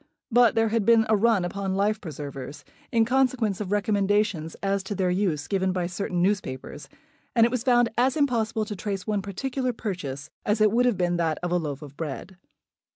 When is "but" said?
0.31-0.55